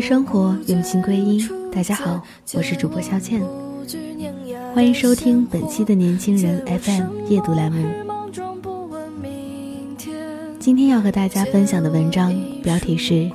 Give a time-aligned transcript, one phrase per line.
[0.00, 1.46] 生活，用心归因。
[1.70, 2.22] 大家好，
[2.54, 3.42] 我是主播肖倩，
[4.74, 7.86] 欢迎收听本期的年轻人 FM 夜读栏目。
[10.58, 13.14] 今天要和大家分享的文章标题是《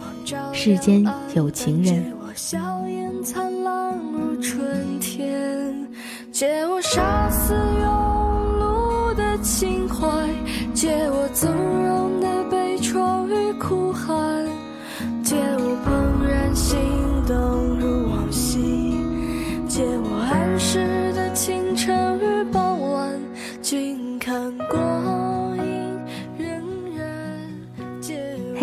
[0.53, 2.03] 世间有情人》。
[6.31, 7.53] 借我杀死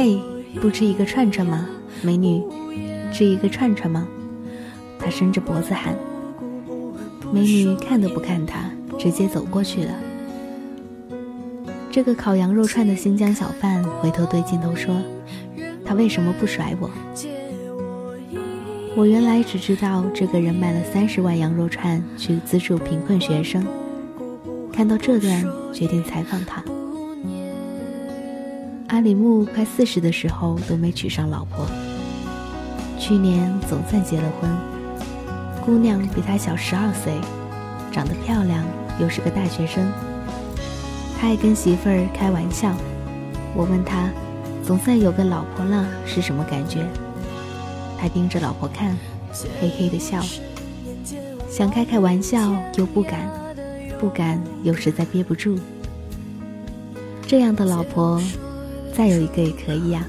[0.05, 0.21] 嘿，
[0.61, 1.65] 不吃一个串串吗？
[2.03, 2.43] 美女，
[3.13, 4.05] 吃一个串串吗？
[4.99, 5.95] 他伸着脖子喊。
[7.33, 9.95] 美女看都不看他，直接走过去了。
[11.89, 14.93] 这个烤羊肉串的新疆小贩回头对镜头说
[15.87, 16.91] ：“他为什么不甩我？”
[18.97, 23.65] 我原来只知道这个人卖了三十万羊肉串去资助贫困学生。
[24.73, 26.61] 看到这段，决定采访他。
[28.93, 31.67] 阿里木快四十的时候都没娶上老婆，
[32.99, 34.51] 去年总算结了婚。
[35.65, 37.15] 姑娘比他小十二岁，
[37.91, 38.63] 长得漂亮，
[39.01, 39.91] 又是个大学生。
[41.19, 42.75] 他爱跟媳妇儿开玩笑。
[43.57, 44.11] 我问他，
[44.63, 46.87] 总算有个老婆了是什么感觉？
[47.99, 48.95] 他盯着老婆看，
[49.59, 50.21] 嘿嘿的笑。
[51.49, 53.27] 想开开玩笑又不敢，
[53.99, 55.59] 不敢又实在憋不住。
[57.27, 58.21] 这样的老婆，
[58.95, 60.07] 再有一个也可以呀。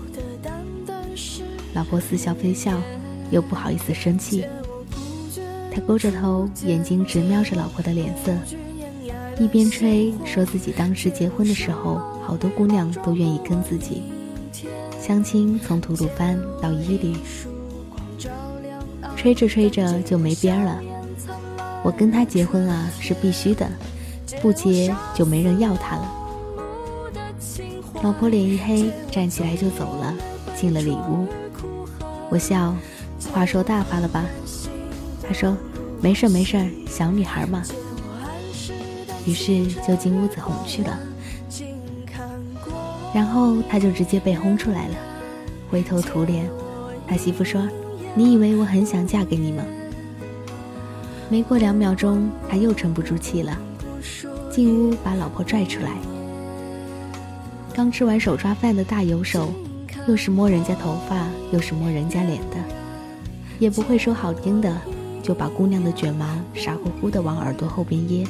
[1.74, 2.80] 老婆似笑非笑，
[3.32, 4.46] 又不好意思生气。
[5.74, 8.32] 他勾着头，眼睛直瞄着老婆的脸色，
[9.40, 14.04] 一边吹，说自己当时结婚的时候，好多姑娘都愿意跟自己
[15.02, 17.16] 相亲，从吐鲁番到伊犁。
[19.16, 20.80] 吹着吹着就没边儿了。
[21.84, 23.68] 我跟他结婚啊，是必须的，
[24.42, 26.12] 不结就没人要他了。
[28.04, 30.14] 老婆脸一黑，站起来就走了，
[30.58, 31.26] 进了里屋。
[32.30, 32.76] 我笑，
[33.34, 34.26] 话说大发了吧？
[35.26, 35.56] 他说
[36.04, 37.64] ：“没事没事，小女孩嘛。”
[39.26, 41.00] 于是就进屋子哄去了。
[43.14, 44.96] 然后他就直接被轰出来了，
[45.72, 46.50] 灰头土脸。
[47.08, 47.66] 他媳妇说
[48.16, 49.64] ：“你以为我很想嫁给你吗？”
[51.32, 53.58] 没过两秒钟，他又沉不住气了，
[54.52, 55.92] 进屋把老婆拽出来。
[57.74, 59.52] 刚吃完手抓饭的大油手，
[60.08, 62.58] 又是摸人家头发，又是摸人家脸的，
[63.58, 64.72] 也不会说好听的。
[65.24, 68.28] 就把姑娘的卷毛傻乎乎的往耳朵后边掖，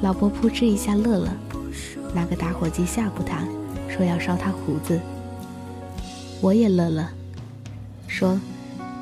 [0.00, 1.36] 老婆扑哧一下乐了，
[2.14, 3.42] 拿个打火机吓唬他，
[3.88, 5.00] 说要烧他胡子。
[6.40, 7.10] 我也乐了，
[8.06, 8.40] 说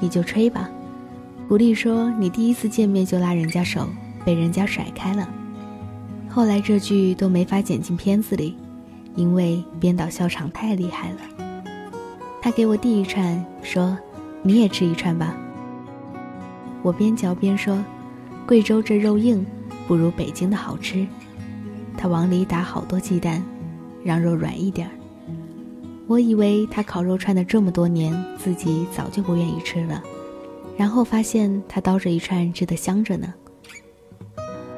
[0.00, 0.70] 你就吹吧，
[1.46, 3.86] 鼓励说你第一次见面就拉人家手，
[4.24, 5.28] 被人家甩开了。
[6.36, 8.54] 后来这句都没法剪进片子里，
[9.14, 11.64] 因为编导笑场太厉害了。
[12.42, 13.96] 他给我递一串，说
[14.42, 15.34] 你也吃一串吧。
[16.82, 17.82] 我边嚼边说
[18.46, 19.46] ：“贵州这肉硬，
[19.88, 21.06] 不如北京的好吃。”
[21.96, 23.42] 他往里打好多鸡蛋，
[24.04, 24.92] 让肉软一点儿。
[26.06, 30.02] 我以为他烤肉串的这么多年，自己早就不愿意吃了，
[30.76, 33.32] 然后发现他叨着一串吃的香着呢。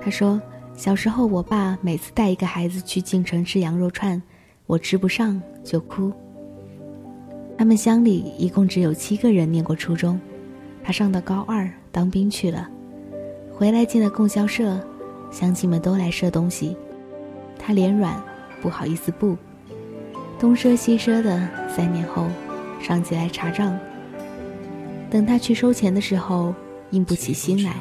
[0.01, 0.41] 他说
[0.79, 4.23] ：“小时候我爸每次带一个孩子去进城吃羊肉串，
[4.65, 6.13] 我吃不上就哭。
[7.59, 10.21] 他们乡里一共只有七个人念过初中，
[10.85, 12.69] 他上到高二。”当兵去了，
[13.53, 14.81] 回来进了供销社，
[15.33, 16.77] 乡亲们都来赊东西，
[17.59, 18.23] 他脸软，
[18.63, 19.37] 不好意思不，
[20.39, 21.49] 东赊西赊的。
[21.69, 22.29] 三年后，
[22.81, 23.77] 上级来查账，
[25.11, 26.55] 等他去收钱的时候，
[26.91, 27.75] 硬不起心来，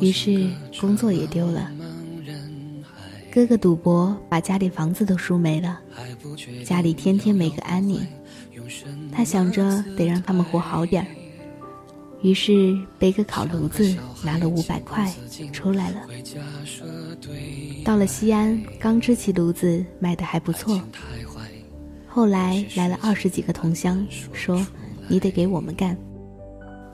[0.00, 1.70] 于是工作也丢了。
[3.32, 5.78] 哥哥赌博，把家里房子都输没了，
[6.64, 8.04] 家里天天没个安宁。
[9.12, 11.08] 他想着得让他们活好点儿，
[12.22, 15.12] 于是背个烤炉子，拿了五百块
[15.52, 16.02] 出来了。
[17.84, 20.80] 到了西安，刚支起炉子，卖的还不错。
[22.08, 24.66] 后来来了二十几个同乡，说
[25.06, 25.96] 你得给我们干，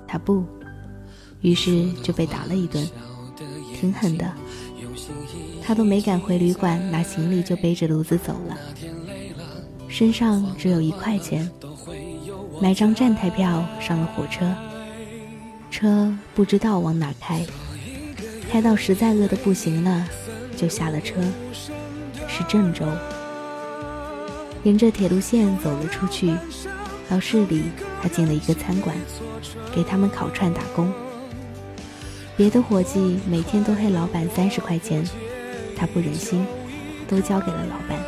[0.06, 0.44] 他不，
[1.40, 2.86] 于是就被打了一顿，
[3.74, 4.30] 挺狠的。
[5.62, 8.56] 他都没敢回旅馆拿行李，就背着炉子走了。
[9.88, 11.50] 身上只有一块钱，
[12.60, 14.52] 买张站台票上了火车。
[15.70, 17.44] 车不知道往哪开，
[18.50, 20.08] 开到实在饿得不行了，
[20.56, 21.14] 就下了车，
[22.26, 22.84] 是郑州。
[24.62, 26.34] 沿着铁路线走了出去，
[27.08, 27.62] 到市里，
[28.02, 28.96] 他进了一个餐馆，
[29.75, 30.92] 给他们烤串打工。
[32.36, 35.02] 别的伙计每天都黑老板三十块钱。
[35.74, 36.46] 他不忍心，
[37.08, 37.98] 都交给了老板。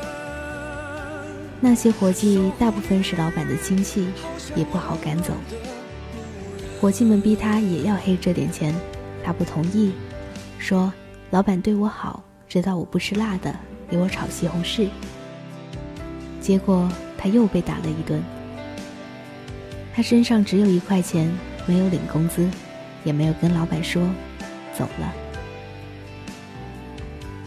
[1.61, 4.09] 那些伙计大部分是老板的亲戚，
[4.55, 5.33] 也不好赶走。
[6.81, 8.75] 伙计们逼他也要黑这点钱，
[9.25, 9.93] 他不同意，
[10.59, 10.93] 说
[11.31, 13.55] 老板对我好，知道我不吃辣的，
[13.91, 14.89] 给我炒西红柿。
[16.41, 18.23] 结果他又被打了一顿。
[19.95, 21.31] 他身上只有一块钱，
[21.67, 22.49] 没有领工资，
[23.05, 24.03] 也没有跟老板说，
[24.77, 25.13] 走了。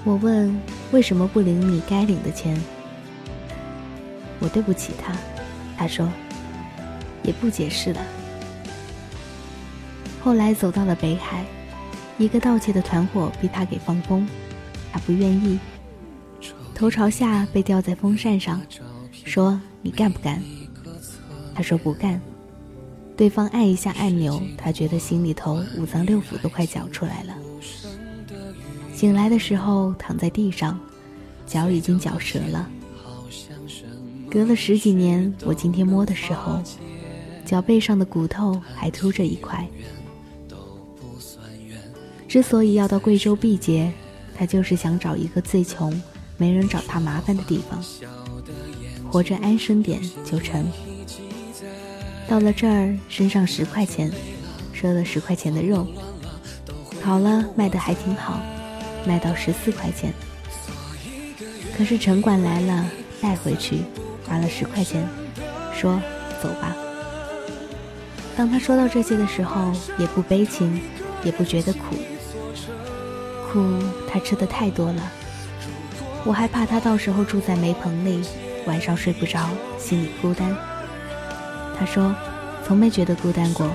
[0.04, 0.60] 我问
[0.92, 2.60] 为什么不领你该领的钱？
[4.40, 5.14] 我对不起他，
[5.78, 6.10] 他说，
[7.24, 8.02] 也不解释了。
[10.24, 11.46] 后来走到了北海，
[12.18, 14.28] 一个盗窃的团伙逼他给放风，
[14.92, 15.60] 他不愿意，
[16.74, 18.60] 头朝下被吊在风扇上，
[19.12, 20.42] 说你干不干？
[21.54, 22.20] 他说不干。
[23.22, 27.36] 对方按一下按钮，他觉得心里头五脏六腑都快绞出来了。
[28.96, 30.80] 醒来的时候躺在地上，
[31.46, 32.68] 脚已经绞折了。
[34.28, 36.60] 隔了十几年，我今天摸的时候，
[37.46, 39.68] 脚背上的骨头还凸着一块。
[42.28, 43.94] 之所以要到贵州毕节，
[44.36, 45.94] 他就是想找一个最穷、
[46.38, 47.80] 没人找他麻烦的地方，
[49.12, 50.66] 活着安生点就成。
[52.32, 54.10] 到了这儿，身上十块钱，
[54.74, 55.86] 赊了十块钱的肉，
[57.04, 58.40] 烤了卖的还挺好。
[59.06, 60.14] 卖到十四块钱，
[61.76, 62.86] 可是城管来了，
[63.20, 63.80] 带回去，
[64.26, 65.06] 花了十块钱，
[65.76, 66.02] 说
[66.42, 66.74] 走吧。
[68.38, 70.80] 当他说到这些的时候，也不悲情，
[71.26, 71.98] 也不觉得苦，
[73.52, 73.60] 苦
[74.10, 75.12] 他吃的太多了。
[76.24, 78.22] 我害怕他到时候住在煤棚里，
[78.68, 80.56] 晚上睡不着，心里孤单。
[81.78, 82.16] 他说，
[82.66, 83.70] 从没觉得孤单过，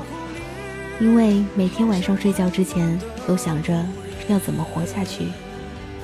[1.01, 3.85] 因为每天晚上睡觉之前都想着。
[4.29, 5.29] 要怎么活下去？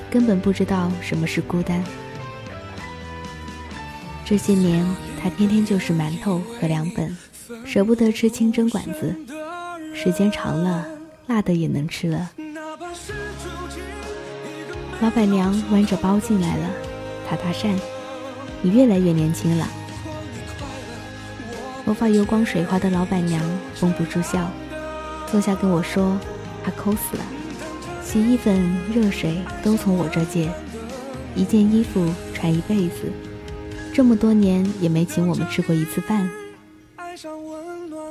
[0.09, 1.83] 根本不知道什么是孤单。
[4.23, 4.85] 这些年，
[5.21, 7.17] 他天天就是馒头和凉粉，
[7.65, 9.13] 舍不得吃清真馆子。
[9.93, 10.87] 时间长了，
[11.27, 12.31] 辣的也能吃了。
[15.01, 16.69] 老板娘弯着包进来了，
[17.27, 17.77] 他搭讪
[18.63, 19.67] ：“你越来越年轻了。”
[21.85, 23.41] 头发油光水滑的老板娘
[23.79, 24.49] 绷不住笑，
[25.29, 26.17] 坐下跟我说
[26.63, 27.23] ：“他抠死了。”
[28.01, 30.49] 洗衣粉、热水都从我这借，
[31.35, 33.11] 一件衣服穿一辈子，
[33.93, 36.29] 这么多年也没请我们吃过一次饭。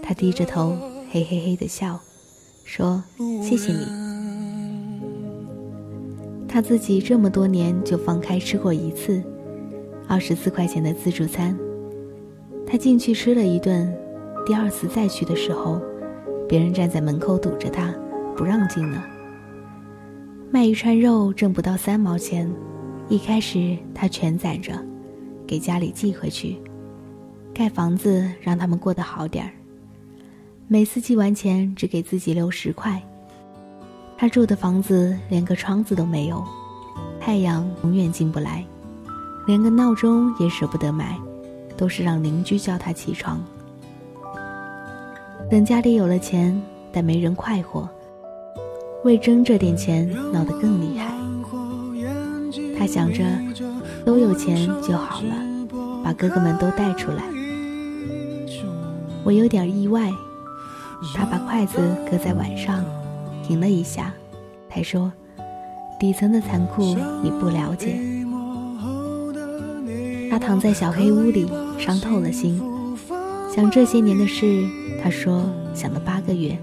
[0.03, 0.77] 他低着头，
[1.11, 1.99] 嘿嘿嘿的笑，
[2.65, 3.03] 说
[3.43, 3.87] ：“谢谢你。”
[6.47, 9.23] 他自己这么多年就放开吃过一次，
[10.07, 11.57] 二十四块钱的自助餐。
[12.67, 13.93] 他进去吃了一顿，
[14.47, 15.81] 第二次再去的时候，
[16.49, 17.95] 别人站在门口堵着他，
[18.37, 19.05] 不让进了。
[20.51, 22.51] 卖一串肉挣不到三毛钱，
[23.09, 24.73] 一开始他全攒着，
[25.47, 26.57] 给家里寄回去，
[27.55, 29.51] 盖房子让他们过得好点儿。
[30.69, 33.03] 每次寄完钱只给自己留十块。
[34.17, 36.45] 他住的房子连个窗子都没有，
[37.19, 38.65] 太阳永远进不来，
[39.47, 41.19] 连个闹钟也舍不得买，
[41.83, 43.43] 都是让邻居叫他起床。
[45.51, 46.63] 等家里有了钱，
[46.93, 47.89] 但没人快活。
[49.03, 51.13] 为争这点钱闹得更厉害，
[52.79, 53.25] 他想着
[54.05, 55.35] 都有钱就好了，
[56.05, 57.25] 把哥哥们都带出来。
[59.25, 60.09] 我有点意外，
[61.17, 62.85] 他把筷子搁在碗上，
[63.43, 64.15] 停了一下，
[64.71, 65.13] 才说
[65.99, 67.99] ：“底层的残酷你不了解。
[70.31, 71.47] 他躺在小黑屋里，
[71.83, 72.63] 伤透了心，
[73.53, 74.65] 想这些年的事。
[75.03, 75.43] 他说
[75.75, 76.57] 想了八个月。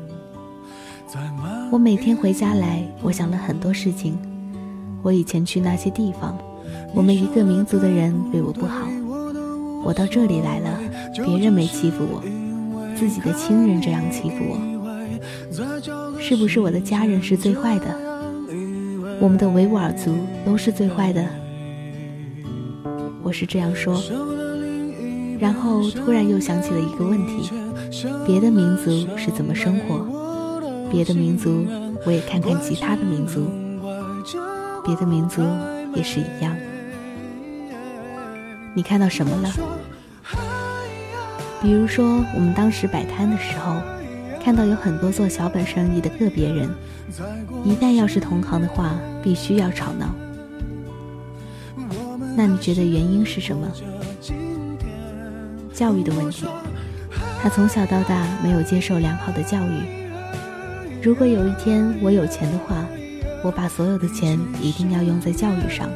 [1.70, 4.18] 我每天回家来，我想了很多事情。
[5.04, 6.38] 我以前去那些地方，
[6.96, 8.88] 我们一个民族的人对我不好。
[9.84, 10.80] 我到这里来了，
[11.26, 12.24] 别人没欺负我，
[12.96, 17.94] 自己的亲人这样欺负我，是不是我的家人是最坏的？
[19.20, 21.28] 我们的维吾尔族都是最坏的？
[23.22, 24.02] 我是这样说，
[25.39, 27.51] 然后突然又想起了一个问题：
[28.25, 30.05] 别的民族是怎么生活？
[30.91, 31.65] 别的民族，
[32.05, 33.50] 我也看看其他的民族，
[34.84, 35.41] 别的民族
[35.96, 36.55] 也是一样。
[38.74, 39.50] 你看到什么了？
[41.62, 43.75] 比如说，我们当时摆摊的时候，
[44.43, 46.69] 看到有很多做小本生意的个别人，
[47.63, 50.13] 一旦要是同行的话，必须要吵闹。
[52.36, 53.67] 那你觉得原因是什么？
[55.80, 56.46] 教育的问题。
[57.42, 59.82] 他从小到大没有接受良好的教育。
[61.02, 62.86] 如果有一天我有钱的话，
[63.42, 65.90] 我把所有的钱一定要用在教育上。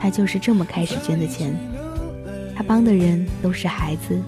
[0.00, 1.54] 他就是这么开始捐的钱，
[2.56, 4.20] 他帮的人都是孩子，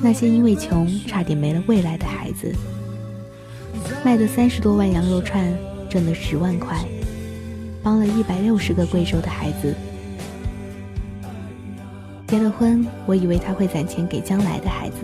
[0.00, 2.50] 那些因为穷差点没了未来的孩子。
[4.02, 5.52] 卖的三十多万羊肉串，
[5.90, 6.78] 挣的十万块，
[7.82, 9.74] 帮了一百六十个贵州的孩子。
[12.28, 14.96] 结了婚，我以为他会攒钱给将来的孩子。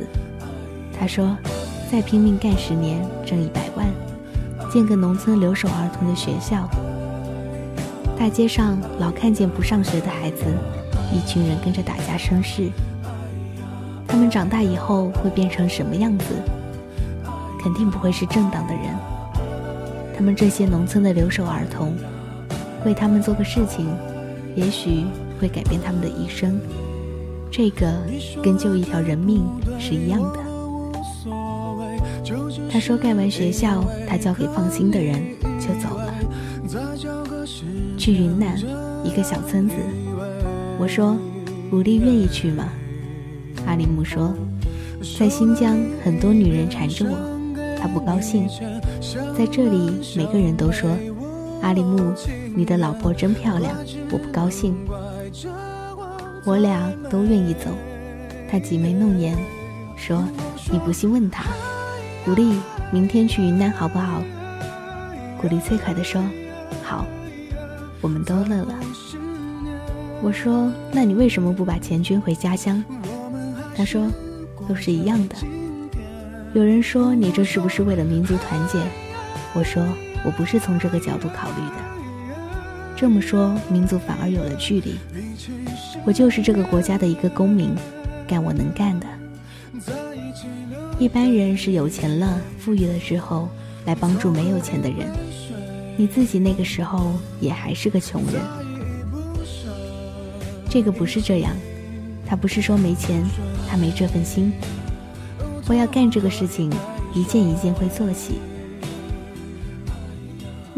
[1.00, 1.35] 他说，
[1.90, 3.87] 再拼命干十年，挣一百万，
[4.71, 6.69] 建个农村留守儿童的学校。
[8.19, 10.45] 大街上老看见不上学的孩子，
[11.14, 12.69] 一群人跟着打架生事。
[14.07, 16.26] 他们长大以后会变成什么样子？
[17.59, 18.95] 肯定不会是正当的人。
[20.14, 21.95] 他们这些农村的留守儿童，
[22.85, 23.88] 为他们做个事情，
[24.54, 25.07] 也许
[25.40, 26.61] 会改变他们的一生。
[27.56, 27.87] 这个
[28.42, 29.46] 跟救一条人命
[29.78, 30.40] 是一样的。
[32.68, 35.23] 他说盖完学校，他交给放心的人
[35.61, 36.12] 就走了。
[37.96, 38.58] 去云南
[39.04, 39.76] 一个小村子，
[40.80, 41.16] 我说
[41.70, 42.64] ：“武力愿意去吗？”
[43.68, 44.34] 阿里木说
[45.16, 47.16] ：“在新疆很多女人缠着我，
[47.78, 48.49] 他不高兴。
[49.38, 50.90] 在这里每个人都说，
[51.62, 52.12] 阿里木，
[52.56, 53.76] 你的老婆真漂亮，
[54.11, 54.75] 我不高兴。
[56.45, 57.71] 我俩都愿意走。”
[58.51, 59.37] 他挤眉弄眼
[59.97, 60.25] 说
[60.71, 61.45] ：“你不信问他。”
[62.25, 62.59] 古丽，
[62.93, 64.23] 明天去云南好不好？
[65.41, 66.23] 古丽最快地说
[66.83, 67.05] ：“好。”
[68.01, 68.75] 我们都乐了。
[70.23, 72.83] 我说：“那你为什么不把钱捐回家乡？”
[73.77, 74.07] 他说
[74.69, 75.37] ：“都是一样的。”
[76.55, 78.79] 有人说：“你这是不是为了民族团结？”
[79.55, 79.83] 我说
[80.25, 81.94] ：“我不是从这个角度考虑的。
[82.97, 84.97] 这么说，民族反而有了距离。
[86.05, 87.75] 我就是这个国家的一个公民，
[88.27, 89.07] 干我能干的。
[90.99, 93.49] 一般人是有钱了、富裕了之后，
[93.85, 95.11] 来帮助没有钱的人。”
[95.97, 98.43] 你自己那个时候也还是个穷人，
[100.69, 101.53] 这个不是这样，
[102.27, 103.23] 他不是说没钱，
[103.69, 104.53] 他没这份心。
[105.69, 106.69] 我要干这个事情，
[107.15, 108.41] 一件一件会做起。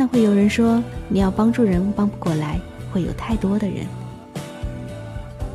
[0.08, 2.60] 会有人说，你要帮助人帮不过来，
[2.92, 3.86] 会有太多的人。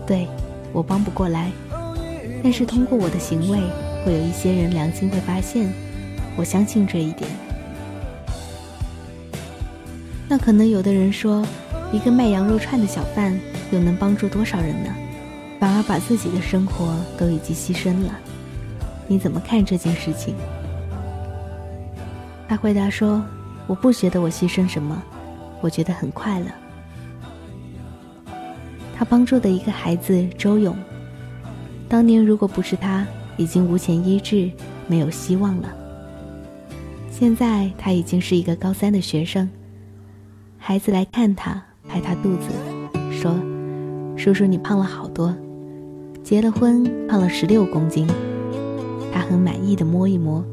[0.05, 0.27] 对，
[0.73, 1.51] 我帮不过来，
[2.43, 3.59] 但是通过我的行为，
[4.03, 5.71] 会有一些人良心会发现，
[6.35, 7.29] 我相信这一点。
[10.27, 11.45] 那可能有的人说，
[11.91, 13.37] 一个卖羊肉串的小贩
[13.71, 14.93] 又能帮助多少人呢？
[15.59, 18.17] 反而把自己的生活都已经牺牲了。
[19.07, 20.33] 你怎么看这件事情？
[22.47, 23.23] 他回答说
[23.71, 25.01] ：“我不觉得我牺牲什么，
[25.61, 26.47] 我觉得很快乐。”
[28.93, 30.75] 他帮助的一个孩子周勇，
[31.87, 34.51] 当年如果不是他，已经无钱医治，
[34.87, 35.73] 没有希望了。
[37.09, 39.49] 现在他已经是一个高三的学生。
[40.57, 42.49] 孩子来看他，拍他肚子，
[43.09, 43.33] 说
[44.19, 45.33] ：“叔叔，你胖了好多，
[46.21, 48.05] 结了婚胖了十六公斤。”
[49.13, 50.43] 他很满意的摸一摸，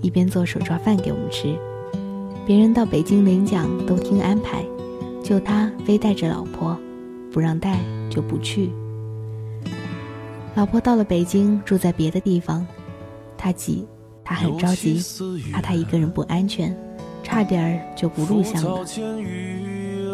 [0.00, 1.54] 一边做手抓饭给我们吃。
[2.46, 4.64] 别人到北京领奖都听安排，
[5.22, 6.76] 就他非带着老婆，
[7.32, 7.78] 不让带
[8.10, 8.70] 就不去。
[10.54, 12.66] 老婆到了北京，住在别的地方，
[13.36, 13.86] 他急，
[14.22, 15.02] 他很着急，
[15.52, 16.76] 怕他一个人不安全。
[17.22, 18.84] 差点就不录像了，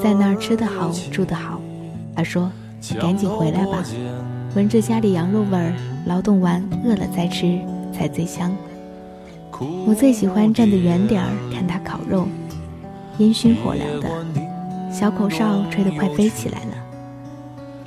[0.00, 1.60] 在那儿吃得好，住得好。
[2.14, 2.48] 他说
[2.88, 3.84] ：“你赶紧回来吧，
[4.54, 5.74] 闻着家里羊肉味儿，
[6.06, 7.58] 劳动完饿了再吃
[7.92, 8.56] 才最香。”
[9.88, 11.28] 我最喜欢站得远点儿
[12.10, 12.26] 肉，
[13.18, 14.08] 烟熏火燎的，
[14.92, 16.74] 小口哨吹得快飞起来了。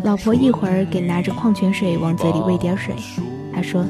[0.03, 2.95] 老婆一会儿给拿着矿泉水往嘴里喂点水，
[3.53, 3.85] 她说：“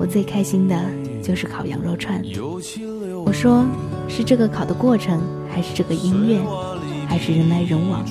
[0.00, 0.74] 我最开心的
[1.22, 2.22] 就是烤羊肉串。”
[3.26, 3.64] 我说
[4.08, 6.40] ：“是这个烤的过程，还是这个音乐，
[7.06, 8.02] 还是人来人往？”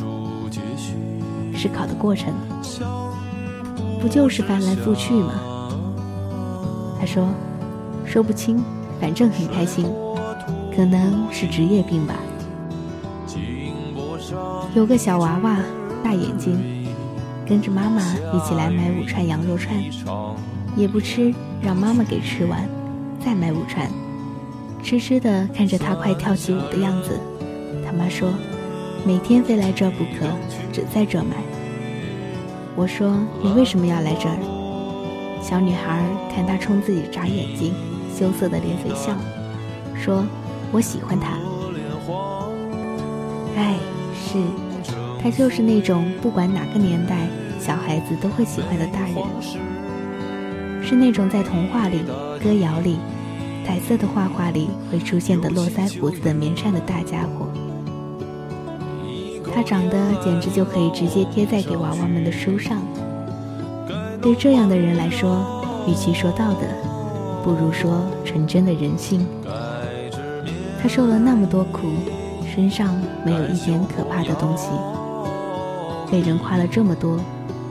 [1.58, 2.32] 是烤的过程，
[4.00, 5.34] 不就是翻来覆去吗？
[7.00, 7.28] 他说
[8.06, 8.64] ：“说不清，
[9.00, 9.86] 反正很开心，
[10.76, 12.16] 可能是职业病吧。”
[14.74, 15.58] 有个小娃娃，
[16.04, 16.88] 大眼睛，
[17.46, 18.02] 跟着妈妈
[18.34, 19.76] 一起来买五串羊肉串，
[20.78, 22.68] 也不吃，让妈妈给吃完，
[23.24, 23.90] 再买五串。
[24.82, 27.20] 痴痴的看着他快跳起舞的样子，
[27.86, 28.30] 他妈说
[29.06, 30.28] ：“每天非来这不可，
[30.72, 31.36] 只在这买。”
[32.76, 33.14] 我说
[33.44, 34.38] ：“你为什么要来这儿？”
[35.44, 37.74] 小女孩看他冲自己眨眼睛，
[38.18, 39.14] 羞涩的咧嘴笑，
[40.02, 40.24] 说
[40.72, 41.38] ：“我喜欢他。”
[43.56, 43.76] 哎，
[44.16, 44.38] 是，
[45.22, 47.28] 他就是那种不管哪个年代
[47.60, 49.16] 小孩子都会喜欢的大人，
[50.82, 52.00] 是那种在童话里、
[52.42, 52.98] 歌谣里、
[53.66, 57.48] 彩色的画画里会出现的络腮胡子的绵扇的大家伙。
[59.54, 62.82] 他长得简直就可以直接贴在给娃娃们的书上。
[64.22, 66.66] 对这样的人来说，与其说道德，
[67.44, 69.28] 不如说纯真的人性。
[70.82, 71.88] 他受了那么多苦。
[72.54, 74.68] 身上没有一点可怕的东西，
[76.12, 77.18] 被人夸了这么多，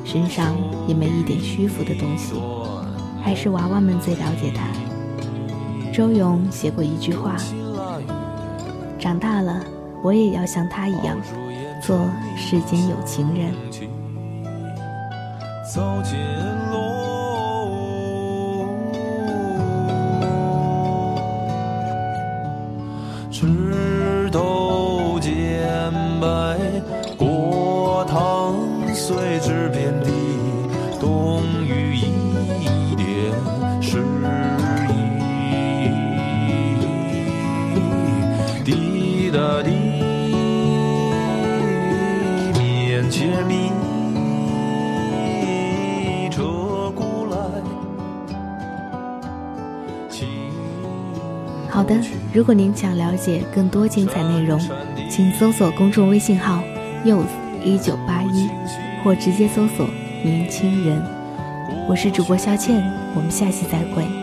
[0.07, 2.33] 身上也没一点虚浮的东西，
[3.23, 4.65] 还是娃娃们最了解他。
[5.93, 7.37] 周勇写过一句话
[8.99, 9.63] ：“长大了，
[10.03, 11.15] 我也要像他一样，
[11.83, 13.53] 做世间有情人。”
[51.73, 51.95] 好的，
[52.35, 54.61] 如果您想了解更多精彩内容，
[55.09, 56.63] 请搜索公众微信号
[57.05, 57.25] “youth
[57.65, 58.51] 一九八一”，
[59.03, 59.89] 或直接搜索
[60.23, 61.03] “年轻人”。
[61.89, 62.77] 我是主播肖倩，
[63.15, 64.20] 我们下期再会。